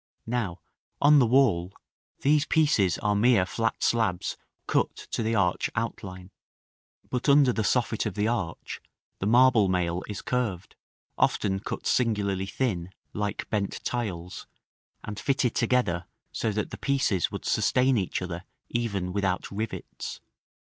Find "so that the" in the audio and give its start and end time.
16.31-16.79